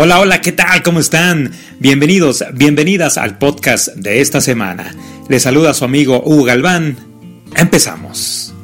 Hola, 0.00 0.20
hola, 0.20 0.40
¿qué 0.40 0.52
tal? 0.52 0.84
¿Cómo 0.84 1.00
están? 1.00 1.50
Bienvenidos, 1.80 2.44
bienvenidas 2.54 3.18
al 3.18 3.36
podcast 3.36 3.88
de 3.96 4.20
esta 4.20 4.40
semana. 4.40 4.94
Les 5.28 5.42
saluda 5.42 5.74
su 5.74 5.84
amigo 5.84 6.22
Hugo 6.24 6.44
Galván. 6.44 6.96
Empezamos. 7.56 8.54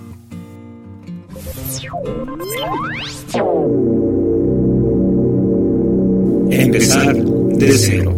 Empezar 6.50 7.16
de 7.16 7.72
cero. 7.78 8.16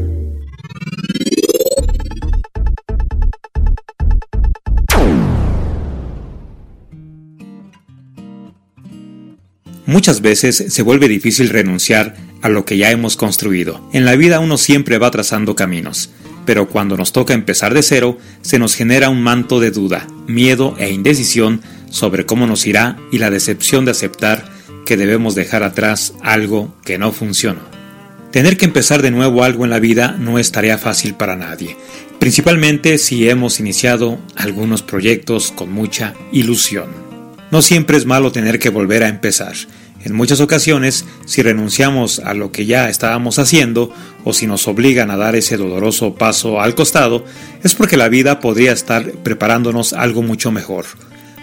Muchas 9.97 10.21
veces 10.21 10.63
se 10.69 10.83
vuelve 10.83 11.09
difícil 11.09 11.49
renunciar 11.49 12.17
a 12.43 12.51
lo 12.51 12.67
que 12.67 12.77
ya 12.77 12.91
hemos 12.91 13.17
construido. 13.17 13.81
En 13.95 14.05
la 14.05 14.15
vida 14.15 14.41
uno 14.41 14.59
siempre 14.59 14.99
va 14.99 15.11
trazando 15.11 15.57
caminos, 15.57 16.11
pero 16.45 16.69
cuando 16.69 16.99
nos 16.99 17.13
toca 17.13 17.33
empezar 17.33 17.73
de 17.73 17.83
cero, 17.83 18.19
se 18.43 18.59
nos 18.59 18.75
genera 18.75 19.09
un 19.09 19.23
manto 19.23 19.59
de 19.59 19.71
duda, 19.71 20.07
miedo 20.27 20.75
e 20.77 20.93
indecisión 20.93 21.63
sobre 21.89 22.27
cómo 22.27 22.47
nos 22.47 22.67
irá 22.67 22.99
y 23.11 23.17
la 23.17 23.31
decepción 23.31 23.87
de 23.87 23.93
aceptar 23.93 24.45
que 24.85 24.99
debemos 24.99 25.35
dejar 25.35 25.63
atrás 25.63 26.13
algo 26.21 26.77
que 26.85 26.99
no 26.99 27.11
funcionó. 27.11 27.63
Tener 28.33 28.59
que 28.59 28.67
empezar 28.67 29.01
de 29.01 29.11
nuevo 29.11 29.45
algo 29.45 29.65
en 29.65 29.71
la 29.71 29.81
vida 29.81 30.15
no 30.21 30.39
es 30.39 30.53
tarea 30.53 30.77
fácil 30.77 31.15
para 31.15 31.37
nadie, 31.37 31.75
principalmente 32.19 32.99
si 32.99 33.31
hemos 33.31 33.61
iniciado 33.61 34.19
algunos 34.35 34.83
proyectos 34.83 35.53
con 35.53 35.73
mucha 35.73 36.13
ilusión. 36.33 37.07
No 37.51 37.63
siempre 37.63 37.97
es 37.97 38.05
malo 38.05 38.31
tener 38.31 38.59
que 38.59 38.69
volver 38.69 39.03
a 39.03 39.09
empezar. 39.09 39.55
En 40.07 40.15
muchas 40.15 40.39
ocasiones, 40.39 41.05
si 41.25 41.43
renunciamos 41.43 42.21
a 42.21 42.33
lo 42.33 42.53
que 42.53 42.65
ya 42.65 42.89
estábamos 42.89 43.41
haciendo 43.41 43.93
o 44.23 44.33
si 44.33 44.47
nos 44.47 44.69
obligan 44.69 45.11
a 45.11 45.17
dar 45.17 45.35
ese 45.35 45.57
doloroso 45.57 46.15
paso 46.15 46.61
al 46.61 46.77
costado, 46.77 47.25
es 47.65 47.75
porque 47.75 47.97
la 47.97 48.09
vida 48.09 48.39
podría 48.39 48.71
estar 48.71 49.11
preparándonos 49.11 49.95
algo 49.95 50.23
mucho 50.23 50.53
mejor. 50.53 50.85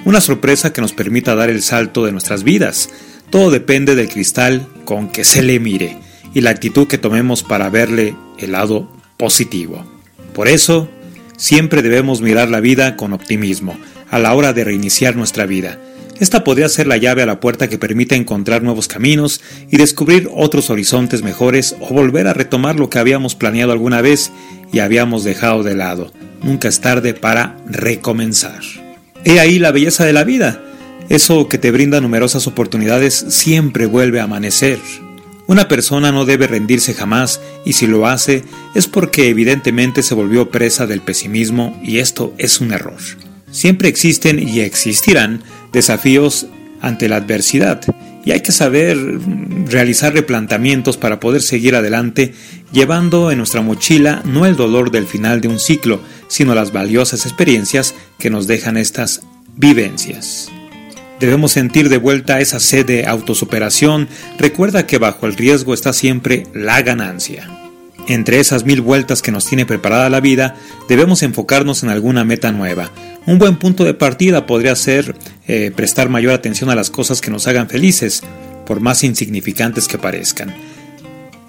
Una 0.05 0.21
sorpresa 0.21 0.71
que 0.71 0.79
nos 0.79 0.93
permita 0.93 1.35
dar 1.35 1.49
el 1.49 1.61
salto 1.61 2.05
de 2.05 2.13
nuestras 2.13 2.45
vidas. 2.45 2.89
Todo 3.29 3.51
depende 3.51 3.95
del 3.95 4.07
cristal 4.07 4.65
con 4.85 5.09
que 5.09 5.25
se 5.25 5.41
le 5.41 5.59
mire 5.59 5.97
y 6.33 6.39
la 6.39 6.51
actitud 6.51 6.87
que 6.87 6.97
tomemos 6.97 7.43
para 7.43 7.69
verle 7.69 8.15
el 8.37 8.53
lado 8.53 8.89
positivo. 9.17 9.83
Por 10.33 10.47
eso, 10.47 10.87
siempre 11.35 11.81
debemos 11.81 12.21
mirar 12.21 12.49
la 12.49 12.61
vida 12.61 12.95
con 12.95 13.11
optimismo 13.11 13.77
a 14.09 14.19
la 14.19 14.33
hora 14.33 14.53
de 14.53 14.63
reiniciar 14.63 15.17
nuestra 15.17 15.45
vida 15.45 15.79
esta 16.19 16.43
podría 16.43 16.69
ser 16.69 16.87
la 16.87 16.97
llave 16.97 17.23
a 17.23 17.25
la 17.25 17.39
puerta 17.39 17.67
que 17.67 17.77
permite 17.77 18.15
encontrar 18.15 18.61
nuevos 18.61 18.87
caminos 18.87 19.41
y 19.69 19.77
descubrir 19.77 20.29
otros 20.33 20.69
horizontes 20.69 21.23
mejores 21.23 21.75
o 21.79 21.93
volver 21.93 22.27
a 22.27 22.33
retomar 22.33 22.79
lo 22.79 22.89
que 22.89 22.99
habíamos 22.99 23.35
planeado 23.35 23.71
alguna 23.71 24.01
vez 24.01 24.31
y 24.71 24.79
habíamos 24.79 25.23
dejado 25.23 25.63
de 25.63 25.75
lado. 25.75 26.11
Nunca 26.41 26.67
es 26.67 26.81
tarde 26.81 27.13
para 27.13 27.57
recomenzar. 27.65 28.61
He 29.23 29.39
ahí 29.39 29.59
la 29.59 29.71
belleza 29.71 30.05
de 30.05 30.13
la 30.13 30.23
vida. 30.23 30.61
Eso 31.09 31.47
que 31.47 31.57
te 31.57 31.71
brinda 31.71 32.01
numerosas 32.01 32.47
oportunidades 32.47 33.25
siempre 33.29 33.85
vuelve 33.85 34.19
a 34.19 34.23
amanecer. 34.23 34.79
Una 35.47 35.67
persona 35.67 36.11
no 36.11 36.25
debe 36.25 36.47
rendirse 36.47 36.93
jamás 36.93 37.41
y 37.65 37.73
si 37.73 37.87
lo 37.87 38.07
hace 38.07 38.43
es 38.75 38.87
porque 38.87 39.29
evidentemente 39.29 40.01
se 40.03 40.15
volvió 40.15 40.49
presa 40.49 40.87
del 40.87 41.01
pesimismo 41.01 41.79
y 41.83 41.97
esto 41.97 42.33
es 42.37 42.61
un 42.61 42.71
error. 42.71 42.99
Siempre 43.51 43.87
existen 43.87 44.39
y 44.39 44.61
existirán 44.61 45.43
desafíos 45.73 46.47
ante 46.81 47.09
la 47.09 47.17
adversidad 47.17 47.81
y 48.25 48.31
hay 48.31 48.41
que 48.41 48.51
saber 48.51 48.97
realizar 49.67 50.13
replanteamientos 50.13 50.97
para 50.97 51.19
poder 51.19 51.41
seguir 51.41 51.75
adelante 51.75 52.33
llevando 52.71 53.31
en 53.31 53.37
nuestra 53.37 53.61
mochila 53.61 54.21
no 54.25 54.45
el 54.45 54.55
dolor 54.55 54.91
del 54.91 55.05
final 55.05 55.41
de 55.41 55.49
un 55.49 55.59
ciclo, 55.59 55.99
sino 56.27 56.55
las 56.55 56.71
valiosas 56.71 57.25
experiencias 57.25 57.95
que 58.17 58.29
nos 58.29 58.47
dejan 58.47 58.77
estas 58.77 59.21
vivencias. 59.55 60.49
Debemos 61.19 61.51
sentir 61.51 61.89
de 61.89 61.97
vuelta 61.97 62.39
esa 62.39 62.59
sed 62.59 62.85
de 62.85 63.05
autosuperación, 63.05 64.07
recuerda 64.37 64.87
que 64.87 64.97
bajo 64.97 65.25
el 65.25 65.35
riesgo 65.35 65.73
está 65.73 65.93
siempre 65.93 66.47
la 66.53 66.81
ganancia. 66.81 67.62
Entre 68.07 68.39
esas 68.39 68.65
mil 68.65 68.81
vueltas 68.81 69.21
que 69.21 69.31
nos 69.31 69.45
tiene 69.45 69.65
preparada 69.65 70.09
la 70.09 70.19
vida, 70.19 70.55
debemos 70.89 71.23
enfocarnos 71.23 71.83
en 71.83 71.89
alguna 71.89 72.25
meta 72.25 72.51
nueva. 72.51 72.91
Un 73.25 73.39
buen 73.39 73.55
punto 73.55 73.85
de 73.85 73.93
partida 73.93 74.45
podría 74.45 74.75
ser 74.75 75.15
eh, 75.47 75.71
prestar 75.73 76.09
mayor 76.09 76.33
atención 76.33 76.69
a 76.69 76.75
las 76.75 76.89
cosas 76.89 77.21
que 77.21 77.31
nos 77.31 77.47
hagan 77.47 77.69
felices, 77.69 78.21
por 78.65 78.81
más 78.81 79.03
insignificantes 79.03 79.87
que 79.87 79.97
parezcan. 79.97 80.53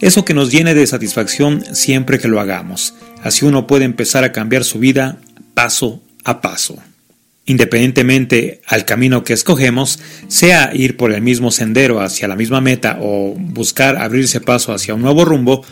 Eso 0.01 0.25
que 0.25 0.35
nos 0.35 0.51
llene 0.51 0.75
de 0.75 0.87
satisfacción 0.87 1.65
siempre 1.73 2.19
que 2.19 2.29
lo 2.29 2.41
hagamos. 2.41 2.95
Así 3.23 3.45
uno 3.45 3.67
puede 3.67 3.85
empezar 3.85 4.23
a 4.23 4.33
cambiar 4.33 4.65
su 4.65 4.79
vida 4.79 5.19
paso 5.55 6.03
a 6.25 6.41
paso. 6.41 6.77
Independientemente 7.47 8.61
al 8.67 8.85
camino 8.85 9.23
que 9.23 9.35
escogemos, 9.35 9.99
sea 10.29 10.71
ir 10.75 10.97
por 10.97 11.13
el 11.13 11.21
mismo 11.21 11.51
sendero 11.51 12.01
hacia 12.01 12.29
la 12.29 12.37
misma 12.37 12.61
meta 12.61 12.99
o 13.01 13.35
buscar 13.37 13.97
abrirse 13.97 14.41
paso 14.41 14.73
hacia 14.73 14.95
un 14.95 15.03
nuevo 15.03 15.25
rumbo, 15.25 15.65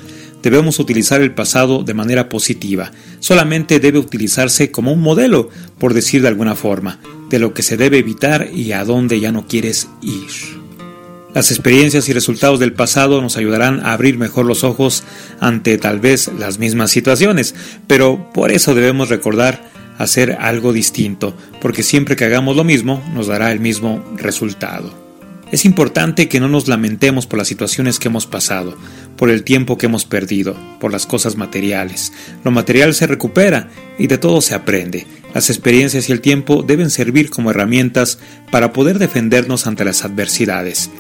debemos 0.43 0.79
utilizar 0.79 1.23
el 1.23 1.35
pasado 1.35 1.85
de 1.85 1.95
manera 1.95 2.29
positiva. 2.29 2.91
Solamente 3.21 3.81
debe 3.81 3.99
utilizarse 3.99 4.71
como 4.71 4.93
un 4.93 5.01
modelo, 5.01 5.49
por 5.79 5.95
decir 5.95 6.23
de 6.23 6.29
alguna 6.29 6.55
forma, 6.55 6.99
de 7.31 7.39
lo 7.39 7.55
que 7.55 7.63
se 7.63 7.77
debe 7.77 7.99
evitar 7.99 8.49
y 8.53 8.73
a 8.73 8.85
dónde 8.85 9.21
ya 9.21 9.33
no 9.33 9.47
quieres 9.47 9.89
ir. 10.03 10.63
Las 11.35 11.51
experiencias 11.51 12.09
y 12.09 12.13
resultados 12.13 12.61
del 12.61 12.75
pasado 12.75 13.23
nos 13.23 13.39
ayudarán 13.39 13.81
a 13.81 13.95
abrir 13.95 14.19
mejor 14.19 14.45
los 14.45 14.65
ojos 14.65 15.03
ante 15.41 15.79
tal 15.79 15.99
vez 15.99 16.31
las 16.39 16.59
mismas 16.59 16.91
situaciones, 16.91 17.55
pero 17.87 18.31
por 18.35 18.53
eso 18.53 18.75
debemos 18.75 19.09
recordar 19.09 19.73
hacer 19.97 20.37
algo 20.41 20.73
distinto, 20.73 21.35
porque 21.61 21.83
siempre 21.83 22.17
que 22.17 22.25
hagamos 22.25 22.57
lo 22.57 22.65
mismo 22.65 23.03
nos 23.15 23.29
dará 23.29 23.53
el 23.53 23.61
mismo 23.61 24.05
resultado. 24.17 24.93
Es 25.53 25.65
importante 25.67 26.29
que 26.29 26.41
no 26.41 26.49
nos 26.49 26.67
lamentemos 26.67 27.27
por 27.27 27.39
las 27.39 27.49
situaciones 27.49 27.99
que 27.99 28.09
hemos 28.09 28.27
pasado, 28.27 28.75
por 29.23 29.31
el 29.31 29.45
tiempo 29.45 29.79
que 29.79 29.87
hemos 29.87 30.05
perdido, 30.05 30.57
por 30.81 30.91
las 30.91 31.07
cosas 31.07 31.37
materiales. 31.37 32.13
Lo 32.43 32.51
material 32.51 32.93
se 32.93 33.07
recupera 33.07 33.69
y 33.97 34.09
de 34.09 34.19
todo 34.19 34.41
se 34.41 34.57
aprende. 34.57 35.07
Las 35.33 35.49
experiencias 35.49 36.09
y 36.09 36.13
el 36.13 36.21
tiempo 36.21 36.65
deben 36.65 36.91
servir 36.91 37.31
como 37.31 37.53
herramientas 37.53 38.19
para 38.51 38.73
poder 38.73 38.99
defendernos 38.99 39.69
ante 39.69 39.85
las 39.85 40.05
adversidades. 40.05 40.91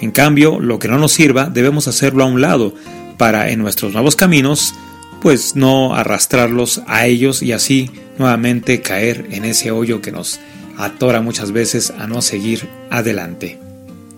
En 0.00 0.12
cambio, 0.12 0.60
lo 0.60 0.78
que 0.78 0.86
no 0.86 0.96
nos 0.96 1.10
sirva 1.10 1.46
debemos 1.46 1.88
hacerlo 1.88 2.22
a 2.22 2.28
un 2.28 2.40
lado 2.40 2.72
para 3.18 3.50
en 3.50 3.58
nuestros 3.58 3.92
nuevos 3.94 4.14
caminos 4.14 4.76
pues 5.20 5.56
no 5.56 5.96
arrastrarlos 5.96 6.82
a 6.86 7.06
ellos 7.06 7.42
y 7.42 7.50
así 7.50 7.90
nuevamente 8.16 8.80
caer 8.80 9.26
en 9.32 9.44
ese 9.44 9.72
hoyo 9.72 10.00
que 10.00 10.12
nos 10.12 10.38
atora 10.78 11.20
muchas 11.20 11.50
veces 11.50 11.90
a 11.90 12.06
no 12.06 12.22
seguir 12.22 12.68
adelante. 12.90 13.71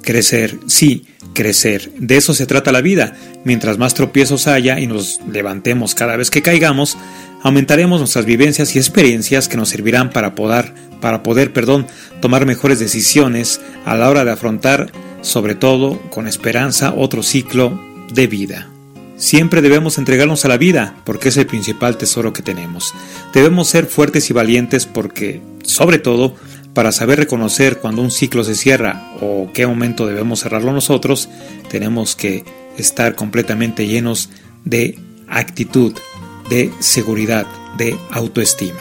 Crecer, 0.04 0.59
sí, 0.66 1.06
crecer. 1.32 1.91
De 1.98 2.19
eso 2.19 2.34
se 2.34 2.47
trata 2.47 2.72
la 2.72 2.82
vida. 2.82 3.16
Mientras 3.44 3.78
más 3.78 3.94
tropiezos 3.94 4.47
haya 4.47 4.78
y 4.78 4.87
nos 4.87 5.20
levantemos 5.31 5.94
cada 5.94 6.16
vez 6.16 6.30
que 6.30 6.42
caigamos, 6.42 6.98
aumentaremos 7.42 8.01
nuestras 8.01 8.27
vivencias 8.27 8.77
y 8.77 8.78
experiencias 8.78 9.48
que 9.48 9.56
nos 9.56 9.71
servirán 9.71 10.10
para 10.10 10.34
poder, 10.34 10.72
para 11.01 11.22
poder, 11.22 11.53
perdón, 11.53 11.86
tomar 12.21 12.45
mejores 12.45 12.78
decisiones 12.78 13.60
a 13.86 13.97
la 13.97 14.10
hora 14.10 14.24
de 14.24 14.33
afrontar, 14.33 14.92
sobre 15.22 15.54
todo 15.54 15.98
con 16.10 16.28
esperanza, 16.28 16.92
otro 16.95 17.22
ciclo 17.22 17.80
de 18.12 18.27
vida. 18.27 18.68
Siempre 19.16 19.62
debemos 19.62 19.97
entregarnos 19.97 20.45
a 20.45 20.48
la 20.48 20.59
vida 20.59 20.97
porque 21.04 21.28
es 21.30 21.36
el 21.36 21.47
principal 21.47 21.97
tesoro 21.97 22.33
que 22.33 22.42
tenemos. 22.42 22.92
Debemos 23.33 23.68
ser 23.68 23.86
fuertes 23.86 24.28
y 24.28 24.33
valientes 24.33 24.86
porque, 24.86 25.41
sobre 25.62 25.98
todo, 25.98 26.34
para 26.74 26.92
saber 26.92 27.18
reconocer 27.18 27.78
cuando 27.78 28.03
un 28.03 28.10
ciclo 28.10 28.44
se 28.44 28.54
cierra 28.54 29.12
o 29.21 29.48
qué 29.54 29.66
momento 29.66 30.06
debemos 30.06 30.41
cerrarlo 30.41 30.72
nosotros, 30.72 31.28
tenemos 31.71 32.16
que 32.16 32.44
estar 32.76 33.15
completamente 33.15 33.86
llenos 33.86 34.30
de 34.65 34.98
actitud, 35.28 35.94
de 36.50 36.71
seguridad, 36.80 37.47
de 37.78 37.97
autoestima. 38.10 38.80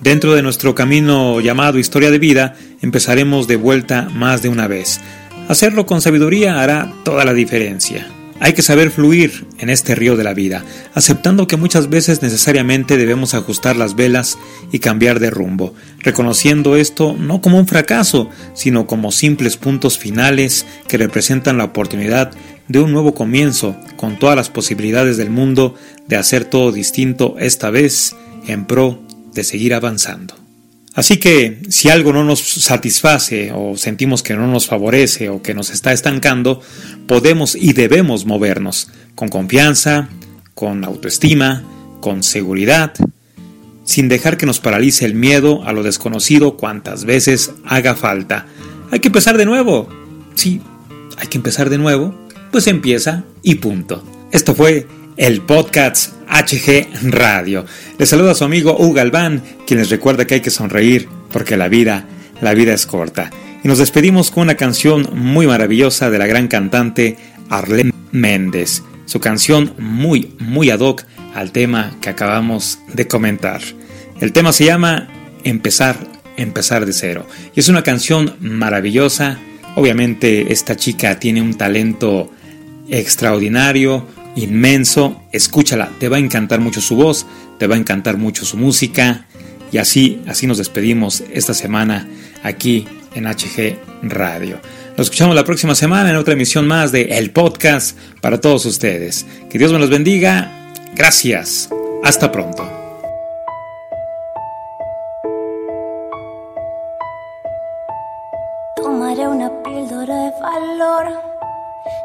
Dentro 0.00 0.34
de 0.34 0.42
nuestro 0.42 0.74
camino 0.74 1.40
llamado 1.40 1.78
historia 1.78 2.10
de 2.10 2.18
vida, 2.18 2.56
empezaremos 2.80 3.46
de 3.46 3.56
vuelta 3.56 4.08
más 4.14 4.42
de 4.42 4.48
una 4.48 4.66
vez. 4.66 5.00
Hacerlo 5.48 5.84
con 5.86 6.00
sabiduría 6.00 6.62
hará 6.62 6.92
toda 7.04 7.24
la 7.24 7.34
diferencia. 7.34 8.06
Hay 8.42 8.54
que 8.54 8.62
saber 8.62 8.90
fluir 8.90 9.46
en 9.58 9.68
este 9.68 9.94
río 9.94 10.16
de 10.16 10.24
la 10.24 10.32
vida, 10.32 10.64
aceptando 10.94 11.46
que 11.46 11.58
muchas 11.58 11.90
veces 11.90 12.22
necesariamente 12.22 12.96
debemos 12.96 13.34
ajustar 13.34 13.76
las 13.76 13.94
velas 13.94 14.38
y 14.72 14.78
cambiar 14.78 15.20
de 15.20 15.28
rumbo, 15.28 15.74
reconociendo 15.98 16.74
esto 16.74 17.14
no 17.18 17.42
como 17.42 17.58
un 17.58 17.66
fracaso, 17.66 18.30
sino 18.54 18.86
como 18.86 19.12
simples 19.12 19.58
puntos 19.58 19.98
finales 19.98 20.64
que 20.88 20.96
representan 20.96 21.58
la 21.58 21.64
oportunidad 21.64 22.30
de 22.66 22.78
un 22.80 22.92
nuevo 22.92 23.14
comienzo, 23.14 23.76
con 23.96 24.18
todas 24.18 24.36
las 24.36 24.48
posibilidades 24.48 25.18
del 25.18 25.28
mundo 25.28 25.74
de 26.06 26.16
hacer 26.16 26.46
todo 26.46 26.72
distinto 26.72 27.36
esta 27.38 27.68
vez 27.68 28.16
en 28.46 28.64
pro 28.64 29.02
de 29.34 29.44
seguir 29.44 29.74
avanzando. 29.74 30.39
Así 30.94 31.18
que 31.18 31.60
si 31.68 31.88
algo 31.88 32.12
no 32.12 32.24
nos 32.24 32.40
satisface 32.40 33.52
o 33.54 33.76
sentimos 33.76 34.22
que 34.22 34.34
no 34.34 34.46
nos 34.48 34.66
favorece 34.66 35.28
o 35.28 35.40
que 35.40 35.54
nos 35.54 35.70
está 35.70 35.92
estancando, 35.92 36.60
podemos 37.06 37.54
y 37.54 37.72
debemos 37.72 38.26
movernos 38.26 38.88
con 39.14 39.28
confianza, 39.28 40.08
con 40.54 40.84
autoestima, 40.84 41.62
con 42.00 42.22
seguridad, 42.22 42.92
sin 43.84 44.08
dejar 44.08 44.36
que 44.36 44.46
nos 44.46 44.58
paralice 44.58 45.04
el 45.04 45.14
miedo 45.14 45.62
a 45.64 45.72
lo 45.72 45.82
desconocido 45.82 46.56
cuantas 46.56 47.04
veces 47.04 47.52
haga 47.64 47.94
falta. 47.94 48.46
Hay 48.90 48.98
que 48.98 49.08
empezar 49.08 49.38
de 49.38 49.46
nuevo. 49.46 49.88
Sí, 50.34 50.60
hay 51.18 51.28
que 51.28 51.38
empezar 51.38 51.70
de 51.70 51.78
nuevo. 51.78 52.14
Pues 52.50 52.66
empieza 52.66 53.24
y 53.42 53.56
punto. 53.56 54.02
Esto 54.32 54.54
fue 54.54 54.86
el 55.16 55.40
podcast 55.42 56.14
HG 56.30 57.10
Radio. 57.10 57.66
Les 57.98 58.08
saluda 58.08 58.32
a 58.32 58.34
su 58.34 58.44
amigo 58.44 58.76
Hugo 58.78 58.94
Galván, 58.94 59.42
quien 59.66 59.80
les 59.80 59.90
recuerda 59.90 60.26
que 60.26 60.34
hay 60.34 60.40
que 60.40 60.50
sonreír 60.50 61.08
porque 61.32 61.56
la 61.56 61.68
vida, 61.68 62.06
la 62.40 62.54
vida 62.54 62.72
es 62.72 62.86
corta. 62.86 63.30
Y 63.62 63.68
nos 63.68 63.78
despedimos 63.78 64.30
con 64.30 64.44
una 64.44 64.54
canción 64.54 65.08
muy 65.12 65.46
maravillosa 65.46 66.08
de 66.10 66.18
la 66.18 66.26
gran 66.26 66.48
cantante 66.48 67.16
Arlene 67.50 67.92
Méndez. 68.12 68.82
Su 69.04 69.20
canción 69.20 69.74
muy, 69.78 70.34
muy 70.38 70.70
ad 70.70 70.80
hoc 70.80 71.04
al 71.34 71.52
tema 71.52 71.96
que 72.00 72.10
acabamos 72.10 72.78
de 72.94 73.06
comentar. 73.06 73.60
El 74.20 74.32
tema 74.32 74.52
se 74.52 74.64
llama 74.64 75.08
Empezar, 75.44 75.96
empezar 76.36 76.86
de 76.86 76.92
cero. 76.92 77.26
Y 77.54 77.60
es 77.60 77.68
una 77.68 77.82
canción 77.82 78.36
maravillosa. 78.40 79.38
Obviamente 79.74 80.52
esta 80.52 80.76
chica 80.76 81.18
tiene 81.18 81.42
un 81.42 81.54
talento 81.54 82.30
extraordinario, 82.88 84.06
inmenso. 84.36 85.22
Escúchala, 85.32 85.90
te 85.98 86.08
va 86.08 86.16
a 86.16 86.20
encantar 86.20 86.60
mucho 86.60 86.80
su 86.80 86.96
voz, 86.96 87.26
te 87.58 87.66
va 87.66 87.74
a 87.74 87.78
encantar 87.78 88.16
mucho 88.16 88.44
su 88.44 88.56
música. 88.56 89.26
Y 89.72 89.78
así, 89.78 90.20
así 90.26 90.46
nos 90.46 90.58
despedimos 90.58 91.22
esta 91.32 91.54
semana 91.54 92.08
aquí 92.42 92.86
en 93.14 93.26
HG 93.26 93.78
Radio. 94.02 94.60
Nos 94.96 95.06
escuchamos 95.06 95.34
la 95.34 95.44
próxima 95.44 95.74
semana 95.74 96.10
en 96.10 96.16
otra 96.16 96.34
emisión 96.34 96.66
más 96.66 96.92
de 96.92 97.02
El 97.02 97.30
Podcast 97.30 97.96
para 98.20 98.40
todos 98.40 98.66
ustedes. 98.66 99.26
Que 99.48 99.58
Dios 99.58 99.72
me 99.72 99.78
los 99.78 99.90
bendiga. 99.90 100.50
Gracias. 100.94 101.70
Hasta 102.02 102.32
pronto. 102.32 102.80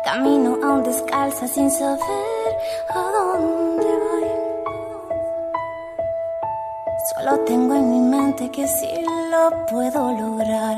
Camino 0.06 0.60
aún 0.64 0.84
descalza 0.84 1.48
sin 1.48 1.72
saber 1.72 2.52
a 2.90 3.00
dónde 3.12 3.88
voy. 4.04 4.30
Solo 7.10 7.40
tengo 7.40 7.74
en 7.74 7.90
mi 7.90 8.00
mente 8.16 8.52
que 8.52 8.68
si 8.68 8.88
lo 9.32 9.66
puedo 9.66 10.12
lograr, 10.12 10.78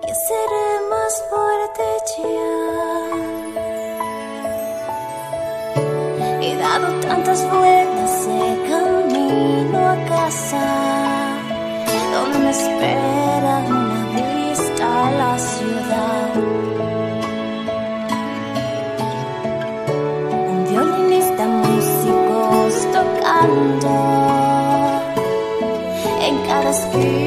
que 0.00 0.14
seré 0.26 0.68
más 0.88 1.22
fuerte 1.28 1.84
ya. 2.16 2.54
He 6.40 6.56
dado 6.56 6.88
tantas 7.00 7.40
vueltas 7.50 8.26
de 8.26 8.42
camino 8.70 9.78
a 9.86 9.96
casa, 10.08 10.64
donde 12.14 12.38
me 12.38 12.50
espera 12.50 13.54
una 13.68 14.00
vista 14.16 14.84
a 15.08 15.10
la 15.10 15.38
ciudad. 15.38 16.21
En 26.72 27.21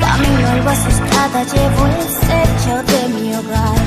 Camino 0.00 0.48
algo 0.48 0.70
asustada, 0.70 1.44
llevo 1.44 1.86
el 1.86 2.02
secho 2.26 2.82
de 2.86 3.08
mi 3.14 3.34
hogar. 3.34 3.78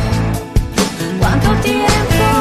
¿Cuánto 1.19 1.49
tiempo 1.61 2.40